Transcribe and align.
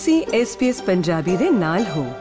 ਤੁਸੀਂ 0.00 0.26
SBS 0.26 0.84
ਪੰਜਾਬੀ 0.84 1.36
ਦੇ 1.36 1.50
ਨਾਲ 1.50 1.84
ਹੋ। 1.96 2.12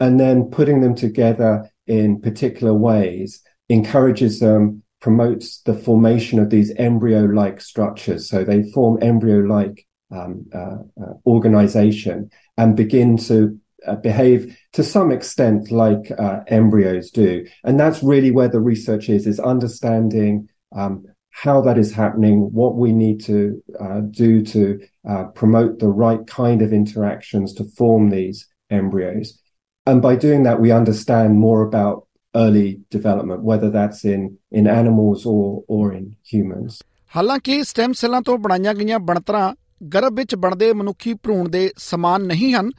and 0.00 0.22
then 0.24 0.44
putting 0.58 0.84
them 0.84 0.94
together 1.02 1.50
in 1.98 2.14
particular 2.28 2.74
ways 2.86 3.40
encourages 3.70 4.38
them, 4.44 4.70
promotes 5.08 5.50
the 5.70 5.78
formation 5.88 6.44
of 6.44 6.50
these 6.50 6.72
embryo-like 6.90 7.66
structures. 7.72 8.30
So 8.30 8.44
they 8.44 8.62
form 8.76 9.02
embryo-like 9.10 9.84
um, 10.11 10.45
uh, 10.53 10.77
uh, 11.01 11.13
organization 11.25 12.29
and 12.57 12.75
begin 12.75 13.17
to 13.17 13.57
uh, 13.87 13.95
behave 13.95 14.57
to 14.73 14.83
some 14.83 15.11
extent 15.11 15.71
like 15.71 16.11
uh, 16.19 16.41
embryos 16.47 17.11
do. 17.11 17.45
And 17.63 17.79
that's 17.79 18.03
really 18.03 18.31
where 18.31 18.47
the 18.47 18.59
research 18.59 19.09
is, 19.09 19.25
is 19.25 19.39
understanding 19.39 20.49
um, 20.75 21.05
how 21.31 21.61
that 21.61 21.77
is 21.77 21.91
happening, 21.93 22.53
what 22.53 22.75
we 22.75 22.91
need 22.91 23.23
to 23.25 23.63
uh, 23.79 24.01
do 24.01 24.43
to 24.43 24.79
uh, 25.09 25.23
promote 25.25 25.79
the 25.79 25.89
right 25.89 26.25
kind 26.27 26.61
of 26.61 26.73
interactions 26.73 27.53
to 27.55 27.63
form 27.63 28.09
these 28.09 28.47
embryos. 28.69 29.39
And 29.85 30.01
by 30.01 30.15
doing 30.15 30.43
that, 30.43 30.59
we 30.59 30.71
understand 30.71 31.39
more 31.39 31.63
about 31.63 32.07
early 32.35 32.81
development, 32.89 33.43
whether 33.43 33.69
that's 33.69 34.05
in, 34.05 34.37
in 34.51 34.67
animals 34.67 35.25
or, 35.25 35.63
or 35.67 35.93
in 35.93 36.15
humans. 36.23 36.81
ਹਾਲਾਂਕਿ 37.15 37.63
stem 37.63 37.93
ਸੈੱਲਾਂ 37.93 38.21
ਤੋਂ 38.21 38.37
ਬਣਾਈਆਂ 38.37 38.73
ਗਈਆਂ 38.73 38.99
ਬਣਤਰਾਂ 38.99 39.53
ਗਰਭ 39.94 40.12
ਵਿੱਚ 40.12 40.34
ਬਣਦੇ 40.34 40.72
ਮਨੁੱਖੀ 40.72 41.14
ਭਰੂਣ 41.14 41.48
ਦੇ 41.48 41.72
ਸਮਾਨ 41.76 42.22
ਨਹੀਂ 42.22 42.54
ਹਨ, 42.54 42.70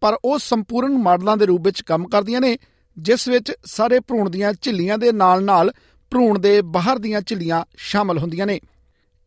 ਪਰ 0.00 0.18
ਉਹ 0.24 0.38
ਸੰਪੂਰਨ 0.38 0.98
ਮਾਡਲਾਂ 0.98 1.36
ਦੇ 1.36 1.46
ਰੂਪ 1.46 1.60
ਵਿੱਚ 1.60 1.82
ਕੰਮ 1.82 2.08
ਕਰਦੀਆਂ 2.08 2.40
ਨੇ, 2.40 2.58
ਜਿਸ 2.98 3.28
ਵਿੱਚ 3.28 3.52
ਸਾਰੇ 3.64 4.00
ਭਰੂਣ 4.00 4.30
ਦੀਆਂ 4.30 4.52
ਝਿੱਲੀਆਂ 4.62 4.98
ਦੇ 4.98 5.12
ਨਾਲ-ਨਾਲ 5.12 5.72
ਭਰੂਣ 6.10 6.38
ਦੇ 6.38 6.62
ਬਾਹਰ 6.62 6.98
ਦੀਆਂ 6.98 7.20
ਝਿੱਲੀਆਂ 7.20 7.64
ਸ਼ਾਮਲ 7.76 8.18
ਹੁੰਦੀਆਂ 8.18 8.46
ਨੇ। 8.46 8.60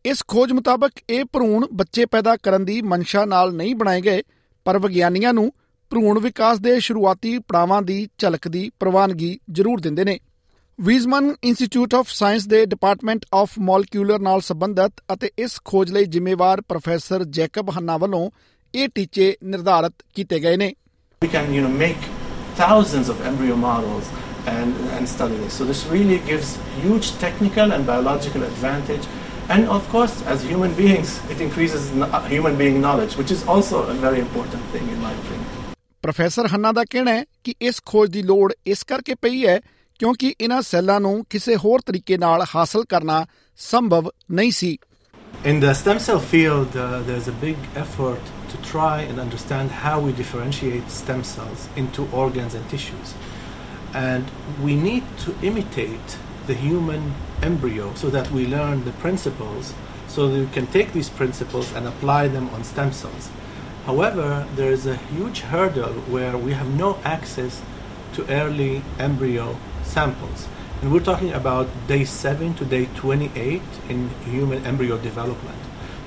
ਇਸ 0.04 0.22
ਖੋਜ 0.28 0.52
ਮੁਤਾਬਕ 0.52 0.90
ਇਹ 1.10 1.24
ਭਰੂਣ 1.24 1.66
ਬੱਚੇ 1.72 2.06
ਪੈਦਾ 2.06 2.36
ਕਰਨ 2.36 2.64
ਦੀ 2.64 2.82
ਮਨਸ਼ਾ 2.82 3.24
ਨਾਲ 3.24 3.54
ਨਹੀਂ 3.54 3.74
ਬਣਾਏ 3.74 4.00
ਗਏ, 4.00 4.22
ਪਰ 4.64 4.78
ਵਿਗਿਆਨੀਆਂ 4.78 5.34
ਨੂੰ 5.34 5.52
ਭਰੂਣ 5.90 6.20
ਵਿਕਾਸ 6.20 6.58
ਦੇ 6.58 6.80
ਸ਼ੁਰੂਆਤੀ 6.80 7.38
ਪੜਾਵਾਂ 7.38 7.82
ਦੀ 7.82 8.08
ਝਲਕ 8.18 8.48
ਦੀ 8.48 8.70
ਪ੍ਰਵਾਨਗੀ 8.80 9.40
ਜ਼ਰੂਰ 9.52 9.80
ਦਿੰਦੇ 9.80 10.04
ਨੇ। 10.04 10.20
ਵੀਜ਼ਮਨ 10.78 11.34
ਇੰਸਟੀਚਿਊਟ 11.44 11.94
ਆਫ 11.94 12.08
ਸਾਇੰਸ 12.08 12.46
ਦੇ 12.48 12.64
ਡਿਪਾਰਟਮੈਂਟ 12.66 13.24
ਆਫ 13.34 13.52
ਮੋਲੀਕਿਊਲਰ 13.60 14.20
ਨਾਲ 14.20 14.40
ਸੰਬੰਧਿਤ 14.40 15.00
ਅਤੇ 15.12 15.30
ਇਸ 15.38 15.58
ਖੋਜ 15.64 15.90
ਲਈ 15.92 16.04
ਜ਼ਿੰਮੇਵਾਰ 16.04 16.60
ਪ੍ਰੋਫੈਸਰ 16.68 17.24
ਜੈਕਬ 17.36 17.70
ਹੰਨਾ 17.76 17.96
ਵੱਲੋਂ 17.96 18.30
ਇਹ 18.74 18.88
ਟੀਚੇ 18.94 19.34
ਨਿਰਧਾਰਤ 19.44 19.92
ਕੀਤੇ 20.14 20.40
ਗਏ 20.40 20.56
ਨੇ 20.56 20.72
We 21.22 21.28
can, 21.32 21.52
you 21.54 21.60
know, 21.62 21.72
make 21.80 22.06
thousands 22.56 23.10
of 23.12 23.20
embryo 23.22 23.56
models 23.56 24.08
and, 24.46 24.80
and 24.94 25.10
study 25.10 25.36
this. 25.42 25.58
So 25.60 25.66
this 25.66 25.82
really 25.90 26.16
gives 26.30 26.54
huge 26.76 27.10
technical 27.18 27.74
and 27.76 27.86
biological 27.86 28.44
advantage. 28.44 29.06
And 29.48 29.70
of 29.70 29.86
course, 29.92 30.16
as 30.26 30.42
human 30.44 30.74
beings, 30.74 31.12
it 31.28 31.44
increases 31.46 31.86
human 32.28 32.58
being 32.62 32.80
knowledge, 32.80 33.14
which 33.16 33.34
is 33.36 33.44
also 33.46 33.84
a 33.84 33.96
very 33.98 34.24
important 34.24 34.66
thing 34.72 34.88
in 34.88 34.98
my 35.04 35.12
opinion. 35.14 35.60
Professor 36.04 36.46
Hanna 36.48 36.72
ਦਾ 36.72 36.84
ਕਹਿਣਾ 36.90 37.12
ਹੈ 37.12 37.24
ਕਿ 37.44 37.54
ਇਸ 37.60 37.80
ਖੋਜ 37.86 38.10
ਦੀ 38.10 38.22
ਲੋੜ 38.22 38.52
ਇਸ 38.66 38.82
ਕਰਕੇ 38.84 39.14
ਪਈ 39.22 39.46
ਹੈ 39.46 39.60
ਕਿਉਂਕਿ 40.01 40.33
ਇਹਨਾਂ 40.41 40.61
ਸੈੱਲਾਂ 40.61 40.99
ਨੂੰ 41.01 41.25
ਕਿਸੇ 41.29 41.55
ਹੋਰ 41.55 41.81
ਤਰੀਕੇ 41.85 42.17
ਨਾਲ 42.17 42.45
ਹਾਸਲ 42.55 42.83
ਕਰਨਾ 42.89 43.25
ਸੰਭਵ 43.69 44.11
ਨਹੀਂ 44.31 44.51
ਸੀ 44.51 44.77
In 45.49 45.59
the 45.61 45.71
stem 45.79 45.99
cell 46.03 46.19
field, 46.29 46.75
uh, 46.75 46.85
there's 47.07 47.27
a 47.31 47.33
big 47.41 47.65
effort 47.81 48.29
to 48.51 48.59
try 48.67 48.93
and 49.09 49.19
understand 49.23 49.73
how 49.81 49.95
we 50.05 50.13
differentiate 50.19 50.93
stem 50.95 51.21
cells 51.31 51.65
into 51.81 52.05
organs 52.21 52.55
and 52.59 52.69
tissues. 52.73 53.11
And 54.05 54.31
we 54.67 54.77
need 54.85 55.11
to 55.25 55.35
imitate 55.49 56.15
the 56.47 56.55
human 56.63 57.05
embryo 57.49 57.91
so 58.03 58.09
that 58.15 58.31
we 58.37 58.47
learn 58.55 58.83
the 58.89 58.95
principles 59.03 59.73
so 60.07 60.27
that 60.27 60.39
we 60.39 60.47
can 60.47 60.67
take 60.67 60.93
these 60.93 61.09
principles 61.09 61.71
and 61.73 61.87
apply 61.87 62.27
them 62.27 62.49
on 62.49 62.63
stem 62.63 62.91
cells. 62.91 63.29
However, 63.85 64.47
there 64.55 64.71
is 64.71 64.85
a 64.85 64.95
huge 64.95 65.41
hurdle 65.41 65.93
where 66.09 66.37
we 66.37 66.53
have 66.53 66.69
no 66.69 66.97
access 67.03 67.61
to 68.13 68.27
early 68.29 68.81
embryo 68.99 69.55
samples. 69.84 70.46
And 70.80 70.92
we're 70.92 71.00
talking 71.00 71.32
about 71.32 71.68
day 71.86 72.04
7 72.04 72.54
to 72.54 72.64
day 72.64 72.88
28 72.96 73.62
in 73.88 74.08
human 74.24 74.64
embryo 74.64 74.98
development. 74.98 75.58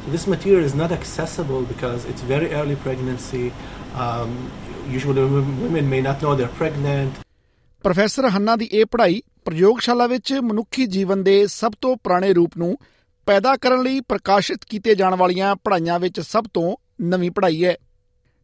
So 0.06 0.12
this 0.12 0.28
material 0.28 0.63
is 0.63 0.75
not 0.75 0.91
accessible 0.91 1.62
because 1.63 2.06
it's 2.06 2.22
very 2.22 2.53
early 2.53 2.75
pregnancy. 2.75 3.53
Um, 3.96 4.52
usually, 4.88 5.22
women 5.22 5.62
women 5.62 5.90
may 5.90 6.02
not 6.02 6.22
know 6.22 6.36
they're 6.36 6.58
pregnant. 6.58 7.22
Professor 7.84 8.28
Hanna 8.30 8.56
ਦੀ 8.56 8.69
ਇਹ 8.72 8.86
ਪੜ੍ਹਾਈ 8.86 9.22
ਪ੍ਰਯੋਗਸ਼ਾਲਾ 9.46 10.07
ਵਿੱਚ 10.07 10.34
ਮਨੁੱਖੀ 10.34 10.86
ਜੀਵਨ 10.86 11.24
ਦੇ 11.24 11.46
ਸਭ 11.47 11.74
ਤੋਂ 11.81 11.96
ਪੁਰਾਣੇ 12.03 12.34
ਰੂਪ 12.34 12.57
ਨੂੰ 12.57 12.78
ਪੈਦਾ 13.28 13.56
ਕਰਨ 13.57 13.81
ਲਈ 13.84 14.00
ਪ੍ਰਕਾਸ਼ਿਤ 14.02 14.66
ਕੀਤੇ 14.69 14.96
ਜਾਣ 14.96 15.16
ਵਾਲੀਆਂ 15.16 15.56
ਪੜ੍ਹਾਈਆਂ 15.56 16.00
ਵਿੱਚ 16.00 16.19
ਸਭ 16.19 16.46
ਤੋਂ 16.53 16.75
ਨਵੀਂ 17.02 17.31
ਪੜ੍ਹਾਈ 17.31 17.63
ਹੈ 17.66 17.75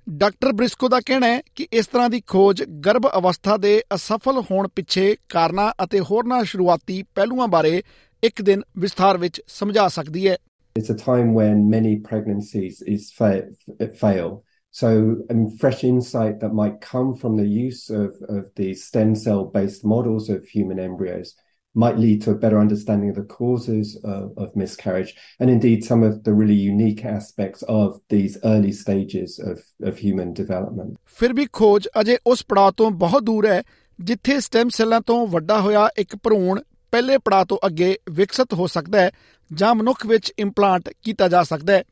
ਡਾਕਟਰ 0.10 0.52
ਬ੍ਰਿਸਕੋ 0.52 0.88
ਦਾ 0.90 1.00
ਕਹਿਣਾ 1.06 1.28
ਹੈ 1.28 1.42
ਕਿ 1.56 1.68
ਇਸ 1.74 1.88
ਤਰ੍ਹਾਂ 1.88 2.10
ਦੀ 2.10 2.22
ਖੋਜ 2.28 2.64
ਗਰਭ 2.86 3.08
ਅਵਸਥਾ 3.18 3.58
ਦੇ 3.58 3.82
ਅਸਫਲ 3.96 4.42
ਹੋਣ 4.52 4.68
ਪਿੱਛੇ 4.68 5.16
ਕਾਰਨਾਂ 5.30 5.72
ਅਤੇ 5.84 6.00
ਹੋਰਨਾਂ 6.00 6.44
ਸ਼ੁਰੂਆਤੀ 6.44 7.04
ਪਹਿਲੂਆਂ 7.16 7.48
ਬਾਰੇ 7.48 7.82
ਇੱਕ 8.24 8.42
ਦਿਨ 8.42 8.62
ਵਿਸਥਾਰ 8.78 9.18
ਵਿੱਚ 9.18 9.42
ਸਮਝਾ 9.48 9.88
ਸਕਦੀ 9.88 10.28
ਹੈ 10.28 10.38
It's 10.76 10.90
a 10.90 10.96
time 10.96 11.32
when 11.36 11.64
many 11.72 11.90
pregnancies 12.04 12.76
is 12.92 13.08
fa- 13.16 13.88
fail. 14.02 14.30
So, 14.74 14.90
um, 15.34 15.40
fresh 15.62 15.82
insight 15.88 16.36
that 16.42 16.54
might 16.60 16.76
come 16.84 17.10
from 17.22 17.34
the 17.40 17.48
use 17.54 17.82
of, 18.02 18.22
of 18.36 18.46
these 18.60 18.84
stem 18.84 19.10
cell 19.16 19.42
based 19.56 19.84
models 19.94 20.30
of 20.36 20.46
human 20.54 20.80
embryos 20.84 21.34
might 21.76 21.98
lead 21.98 22.22
to 22.22 22.32
a 22.32 22.36
better 22.36 22.60
understanding 22.60 23.10
of 23.10 23.16
the 23.16 23.24
causes 23.24 23.98
of, 24.06 24.38
of 24.38 24.56
miscarriage 24.56 25.16
and 25.40 25.50
indeed 25.50 25.84
some 25.84 26.04
of 26.04 26.24
the 26.24 26.34
really 26.34 26.54
unique 26.54 27.06
aspects 27.06 27.64
of 27.64 28.00
these 28.10 28.38
early 28.44 28.72
stages 28.74 29.40
of, 29.40 29.60
of 29.82 29.98
human 29.98 30.34
development. 30.34 30.98
ਫਿਰ 31.16 31.34
ਵੀ 31.34 31.48
ਖੋਜ 31.54 31.88
ਅਜੇ 32.02 32.18
ਉਸ 32.28 32.46
ਪੜਾਅ 32.50 32.72
ਤੋਂ 32.72 32.92
ਬਹੁਤ 32.92 33.24
ਦੂਰ 33.24 33.48
ਹੈ 33.48 33.62
ਜਿੱਥੇ 34.00 34.40
stem 34.40 34.70
ਸੈੱਲਾਂ 34.70 35.02
ਤੋਂ 35.02 35.26
ਵੱਡਾ 35.28 35.60
ਹੋਇਆ 35.62 35.90
ਇੱਕ 35.98 36.16
ਭਰੂਣ 36.16 36.62
ਪਹਿਲੇ 36.92 37.18
ਪੜਾਅ 37.18 37.46
ਤੋਂ 37.46 37.58
ਅੱਗੇ 37.66 37.96
ਵਿਕਸਿਤ 38.12 38.54
ਹੋ 38.54 38.68
ਸਕਦਾ 38.68 39.00
ਹੈ 39.00 39.12
ਜਾਂ 39.52 39.74
ਮਨੁੱਖ 39.76 40.06
ਵਿੱਚ 40.06 40.34
ਇੰਪਲਾਂਟ 40.40 40.90
ਕੀਤਾ 41.04 41.28
ਜਾ 41.28 41.44
ਸਕਦਾ 41.44 41.74
ਹੈ 41.74 41.84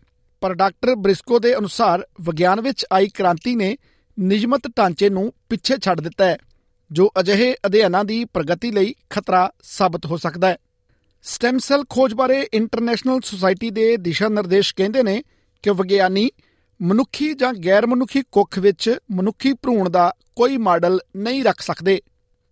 ਪਰ 0.42 0.54
ਡਾਕਟਰ 0.56 0.96
ਬ੍ਰਿਸਕੋ 0.96 1.40
ਦੇ 1.40 1.56
ਅਨੁਸਾਰ 1.56 2.06
ਵਿਗਿਆਨ 2.22 2.62
ਵਿੱਚ 2.62 2.86
ਆਈ 2.94 3.08
ਕ੍ਰਾਂਤੀ 3.08 3.56
ਨੇ 3.56 3.76
ਨਿਯਮਤ 4.18 4.68
ਢਾਂਚੇ 4.78 5.10
ਨੂੰ 5.10 5.32
ਪਿੱਛੇ 5.50 5.76
ਛੱਡ 5.82 6.02
ਦਿੱਤਾ 6.02 6.26
ਹੈ 6.26 6.38
ਜੋ 6.92 7.12
ਅਜਿਹੇ 7.20 7.56
ਅਧਿਐਨਾਂ 7.66 8.06
ਦੀ 8.06 8.26
ਪ੍ਰਗਤੀ 8.26 8.72
ਲਈ 8.72 8.96
ਖਤਰਾ 9.10 9.52
ਸਾਬਤ 9.64 10.06
ਹੋ 10.06 10.18
ਸਕਦਾ 10.18 10.48
ਹੈ। 10.48 10.58
ਸਟੈਮ 11.22 11.58
ਸੈੱਲ 11.58 11.84
ਖੋਜ 11.90 12.14
ਬਾਰੇ 12.14 12.48
ਇੰਟਰਨੈਸ਼ਨਲ 12.54 13.20
ਸੁਸਾਇਟੀ 13.26 13.70
ਦੇ 13.70 13.98
ਦਿਸ਼ਾ 13.98 14.28
ਨਿਰਦੇਸ਼ 14.28 14.76
ਕਹਿੰਦੇ 14.76 15.04
ਨੇ 15.04 15.24
ਕਿ 15.64 15.72
ਵਿਗਿਆਨੀ 15.72 16.30
ਮਨੁੱਖੀ 16.82 17.34
ਜਾਂ 17.34 17.54
ਗੈਰ 17.54 17.88
ਮਨੁੱਖੀ 17.88 18.24
ਕੁੱਖ 18.32 18.60
ਵਿੱਚ 18.60 18.98
ਮਨੁੱਖੀ 19.12 19.54
ਭਰੂਣ 19.54 19.90
ਦਾ 19.90 20.14
ਕੋਈ 20.36 20.58
ਮਾਡਲ 20.58 21.00
ਨਹੀਂ 21.16 21.44
ਰੱਖ 21.44 21.62
ਸਕਦੇ। 21.62 22.02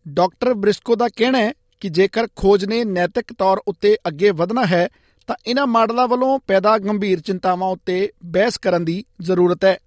ਡਾਕਟਰ 0.08 0.54
ਬ੍ਰਿਸਕੋ 0.54 0.96
ਦਾ 0.96 1.08
ਕਹਿਣਾ 1.18 1.38
ਹੈ 1.38 1.54
ਕਿ 1.82 1.90
ਜੇਕਰ 1.90 2.28
ਖੋਜ 2.36 2.66
ਨੇ 2.66 2.86
ਨੈਤਿਕ 2.86 3.34
ਤੌਰ 3.34 3.58
ਉੱਤੇ 3.68 3.98
ਅੱਗੇ 4.08 4.32
ਵਧਣਾ 4.32 4.66
ਹੈ 4.66 4.90
ਤਾਂ 5.28 5.36
ਇਹਨਾਂ 5.48 5.68
ਮਾਡਲਾਂ 5.68 6.08
ਵੱਲੋਂ 6.08 6.40
ਪੈਦਾ 6.48 6.78
ਗੰਭੀਰ 6.78 7.22
ਚਿੰਤਾਵਾਂ 7.22 7.70
ਉੱਤੇ 7.70 8.12
ਬਹਿਸ 8.26 8.58
ਕਰਨ 8.58 8.86
ਦੀ 8.86 9.06
ਜ਼ਰੂਰਤ 9.22 9.66
ਹੈ। 9.66 9.78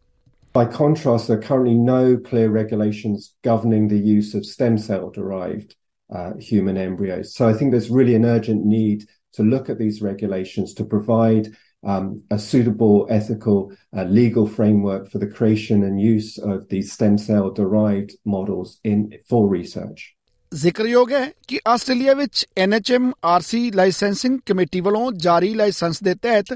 By 0.55 0.63
contrast, 0.63 1.27
there 1.27 1.37
are 1.37 1.41
currently 1.41 1.73
no 1.73 2.15
clear 2.15 2.49
regulations 2.49 3.33
governing 3.43 3.89
the 3.89 3.99
use 3.99 4.33
of 4.33 4.45
stem 4.45 4.77
cell 4.77 5.09
derived 5.09 5.75
uh, 6.09 6.31
human 6.39 6.77
embryos. 6.77 7.35
So 7.35 7.45
I 7.49 7.51
think 7.51 7.71
there's 7.71 7.89
really 7.89 8.15
an 8.15 8.23
urgent 8.23 8.65
need 8.65 9.03
to 9.33 9.43
look 9.43 9.69
at 9.69 9.77
these 9.77 10.01
regulations 10.01 10.73
to 10.75 10.85
provide 10.85 11.49
um, 11.83 12.23
a 12.31 12.39
suitable 12.39 13.05
ethical 13.09 13.73
uh, 13.97 14.05
legal 14.05 14.47
framework 14.47 15.11
for 15.11 15.17
the 15.19 15.27
creation 15.27 15.83
and 15.83 15.99
use 15.99 16.37
of 16.37 16.69
these 16.69 16.89
stem 16.89 17.17
cell 17.17 17.51
derived 17.51 18.13
models 18.23 18.79
in 18.85 19.11
for 19.27 19.49
research. 19.49 20.15
ਜ਼ਿਕਰਯੋਗ 20.55 21.11
ਹੈ 21.11 21.31
ਕਿ 21.47 21.59
Australia 21.67 22.13
ਵਿੱਚ 22.13 22.45
NHMRC 22.63 23.59
licensing 23.75 24.39
committee 24.45 24.81
ਵੱਲੋਂ 24.81 25.11
ਜਾਰੀ 25.25 25.53
licence 25.53 26.01
ਦੇ 26.03 26.13
ਤਹਿਤ 26.21 26.53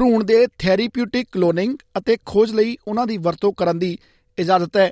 ਭਰੂਣ 0.00 0.22
ਦੇ 0.24 0.46
ਥੈਰੇਪਿਊਟਿਕ 0.58 1.26
ਕਲੋਨਿੰਗ 1.32 1.76
ਅਤੇ 1.98 2.16
ਖੋਜ 2.26 2.52
ਲਈ 2.52 2.76
ਉਹਨਾਂ 2.88 3.06
ਦੀ 3.06 3.16
ਵਰਤੋਂ 3.16 3.52
ਕਰਨ 3.52 3.78
ਦੀ 3.78 3.98
ਇਜਾਜ਼ਤ 4.38 4.76
ਹੈ। 4.76 4.90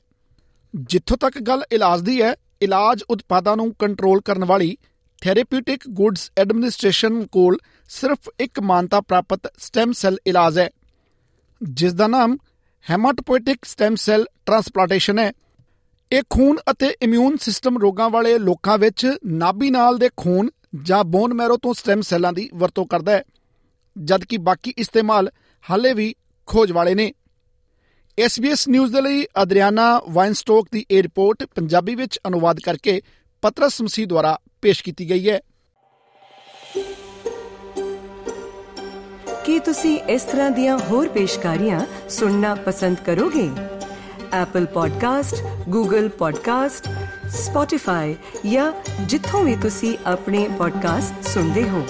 ਜਿੱਥੋਂ 0.74 1.16
ਤੱਕ 1.16 1.38
ਗੱਲ 1.38 1.62
ਇਲਾਜ 1.72 2.00
ਦੀ 2.00 2.20
ਹੈ, 2.22 2.34
ਇਲਾਜ 2.62 3.02
ਉਤਪਾਦਾਂ 3.10 3.56
ਨੂੰ 3.56 3.72
ਕੰਟਰੋਲ 3.78 4.20
ਕਰਨ 4.20 4.44
ਵਾਲੀ 4.44 4.76
ਥੈਰੇਪਿਊਟਿਕ 5.22 5.88
ਗੁੱਡਸ 5.90 6.30
ਐਡਮਿਨਿਸਟ੍ਰੇਸ਼ਨ 6.38 7.24
ਕੋਲ 7.26 7.56
ਸਿਰਫ 7.90 8.28
ਇੱਕ 8.40 8.60
ਮਾਨਤਾ 8.60 9.00
ਪ੍ਰਾਪਤ 9.00 9.50
ਸਟੈਮ 9.58 9.92
ਸੈੱਲ 9.92 10.18
ਇਲਾਜ 10.26 10.58
ਹੈ, 10.58 10.68
ਜਿਸ 11.60 11.92
ਦਾ 11.92 12.06
ਨਾਮ 12.06 12.36
ਹੈਮਾਟੋਪੋਇਟਿਕ 12.86 13.64
ਸਟੈਮ 13.64 13.94
ਸੈੱਲ 13.96 14.26
ਟ੍ਰਾਂਸਪਲਾਂਟੇਸ਼ਨ 14.46 15.18
ਹੈ। 15.18 15.32
ਇਹ 16.10 16.22
ਖੂਨ 16.30 16.58
ਅਤੇ 16.70 16.94
ਇਮਿਊਨ 17.02 17.36
ਸਿਸਟਮ 17.40 17.78
ਰੋਗਾਂ 17.78 18.10
ਵਾਲੇ 18.10 18.38
ਲੋਕਾਂ 18.38 18.78
ਵਿੱਚ 18.78 19.06
ਨਾਭੀ 19.26 19.70
ਨਾਲ 19.70 19.98
ਦੇ 19.98 20.10
ਖੂਨ 20.16 20.50
ਜਾਂ 20.82 21.02
ਬੋਨ 21.06 21.34
ਮੈਰੋ 21.34 21.56
ਤੋਂ 21.56 21.74
ਸਟੈਮ 21.74 22.00
ਸੈੱਲਾਂ 22.02 22.32
ਦੀ 22.32 22.48
ਵਰਤੋਂ 22.54 22.86
ਕਰਦਾ 22.86 23.12
ਹੈ। 23.12 23.24
ਜਦਕਿ 24.04 24.36
ਬਾਕੀ 24.36 24.74
ਇਸਤੇਮਾਲ 24.78 25.30
ਹਾਲੇ 25.70 25.94
ਵੀ 25.94 26.14
ਖੋਜ 26.46 26.72
ਵਾਲੇ 26.72 26.94
ਨੇ। 26.94 27.12
SBS 28.24 28.56
ਨਿਊਜ਼ 28.68 28.92
ਦੇ 28.92 29.00
ਲਈ 29.00 29.26
ਅਦਰੀਆਨਾ 29.42 30.00
ਵਾਈਨਸਟੋਕ 30.10 30.68
ਦੀ 30.72 30.86
ਇਹ 30.90 31.02
ਰਿਪੋਰਟ 31.02 31.44
ਪੰਜਾਬੀ 31.44 31.94
ਵਿੱਚ 31.94 32.20
ਅਨੁਵਾਦ 32.28 32.60
ਕਰਕੇ 32.60 33.02
ਪਤਰਸ 33.42 33.82
ਮਸੀਹ 33.82 34.06
ਦੁਆਰਾ 34.06 34.38
ਪੇਸ਼ 34.62 34.84
ਕੀਤੀ 34.84 35.10
ਗਈ 35.10 35.30
ਹੈ। 35.30 35.40
ਕੀ 39.44 39.58
ਤੁਸੀਂ 39.58 39.98
ਇਸ 39.98 40.22
ਤਰ੍ਹਾਂ 40.22 40.50
ਦੀਆਂ 40.50 40.78
ਹੋਰ 40.78 41.08
ਪੇਸ਼ਕਾਰੀਆਂ 41.08 42.08
ਸੁਣਨਾ 42.08 42.54
ਪਸੰਦ 42.54 42.96
ਕਰੋਗੇ? 43.06 43.50
Apple 44.42 44.66
Podcast, 44.80 45.36
Google 45.76 46.06
Podcast, 46.06 46.90
Spotify 47.26 48.14
ਜਾਂ 48.50 48.72
ਜਿੱਥੋਂ 49.00 49.44
ਵੀ 49.44 49.56
ਤੁਸੀਂ 49.56 49.98
ਆਪਣੇ 50.06 50.48
ਪੋਡਕਾਸਟ 50.58 51.28
ਸੁਣਦੇ 51.28 51.68
ਹੋ। 51.68 51.86